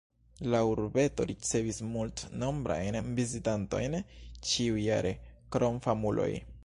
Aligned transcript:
La 0.51 0.59
urbeto 0.67 1.25
ricevis 1.31 1.81
multnombrajn 1.89 2.97
vizitantojn 3.19 3.99
ĉiujare 4.53 5.13
krom 5.57 5.79
famuloj. 5.89 6.31